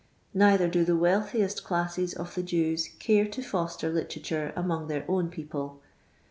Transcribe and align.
Ncithf 0.35 0.61
r 0.61 0.67
do 0.67 0.83
the 0.83 0.95
wealthiest 0.95 1.63
clnsses 1.63 2.15
of 2.17 2.33
the 2.33 2.41
Jews 2.41 2.87
Giro 2.97 3.29
to 3.29 3.43
foster 3.43 3.87
literature 3.91 4.51
among 4.55 4.87
their 4.87 5.05
own 5.07 5.29
people. 5.29 5.79